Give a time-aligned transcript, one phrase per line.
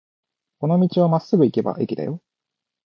[0.57, 2.23] この道をまっすぐ行けば駅だよ。